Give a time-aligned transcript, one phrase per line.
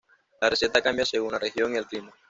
[0.41, 2.11] La receta cambia según la región y el clima.